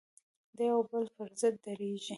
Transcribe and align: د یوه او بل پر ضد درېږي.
د 0.55 0.57
یوه 0.69 0.75
او 0.75 0.81
بل 0.89 1.05
پر 1.15 1.29
ضد 1.39 1.55
درېږي. 1.63 2.09